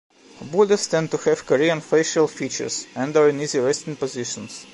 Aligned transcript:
Buddhas 0.51 0.87
tend 0.87 1.11
to 1.11 1.17
have 1.17 1.45
Korean 1.45 1.79
facial 1.79 2.27
features, 2.27 2.87
and 2.95 3.15
are 3.15 3.29
in 3.29 3.39
easy 3.39 3.59
resting 3.59 3.95
positions. 3.95 4.65